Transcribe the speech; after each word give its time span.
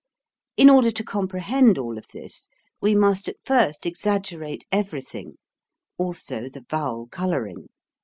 In 0.57 0.67
order 0.67 0.89
to 0.89 1.03
comprehend 1.03 1.77
all 1.77 1.95
of 1.95 2.07
this, 2.11 2.47
we 2.81 2.95
must 2.95 3.29
at 3.29 3.35
first 3.45 3.85
exaggerate 3.85 4.65
everything, 4.71 5.35
also 5.95 6.49
the 6.49 6.65
vowel 6.67 7.05
color 7.05 7.45
ing. 7.45 7.67